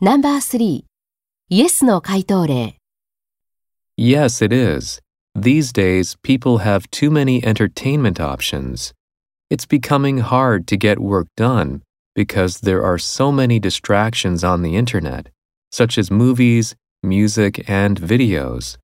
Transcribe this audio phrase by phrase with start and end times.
[0.00, 0.84] No.3
[1.48, 2.76] イエスの回答例
[3.96, 5.00] Yes, it is.
[5.34, 8.92] These days, people have too many entertainment options.
[9.50, 11.82] It's becoming hard to get work done
[12.14, 15.30] because there are so many distractions on the internet,
[15.72, 18.78] such as movies, music, and videos.